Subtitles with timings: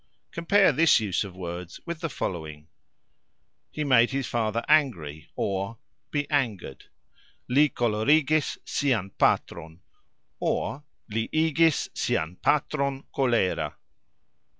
[0.31, 2.65] Compare this use of words with the following:
[3.69, 5.77] He made his father angry (or,
[6.09, 6.85] be angered).
[7.47, 9.81] "Li kolerigis sian patron",
[10.39, 13.75] or, "li igis sian patron kolera".